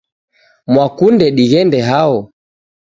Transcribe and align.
Mwakunde 0.73 1.25
dighende 1.37 1.79
hao? 1.89 2.15